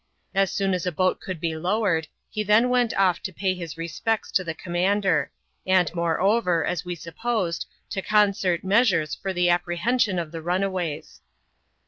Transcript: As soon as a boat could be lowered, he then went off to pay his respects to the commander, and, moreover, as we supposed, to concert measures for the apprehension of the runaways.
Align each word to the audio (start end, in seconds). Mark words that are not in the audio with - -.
As 0.33 0.51
soon 0.51 0.73
as 0.73 0.87
a 0.87 0.91
boat 0.91 1.19
could 1.21 1.39
be 1.39 1.55
lowered, 1.55 2.07
he 2.27 2.41
then 2.43 2.69
went 2.69 2.91
off 2.97 3.21
to 3.21 3.31
pay 3.31 3.53
his 3.53 3.77
respects 3.77 4.31
to 4.31 4.43
the 4.43 4.55
commander, 4.55 5.29
and, 5.63 5.93
moreover, 5.93 6.65
as 6.65 6.83
we 6.83 6.95
supposed, 6.95 7.67
to 7.91 8.01
concert 8.01 8.63
measures 8.63 9.13
for 9.13 9.31
the 9.31 9.51
apprehension 9.51 10.17
of 10.17 10.31
the 10.31 10.41
runaways. 10.41 11.21